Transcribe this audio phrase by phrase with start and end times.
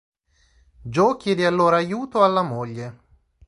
[0.81, 2.97] Joe chiede allora aiuto alla moglie.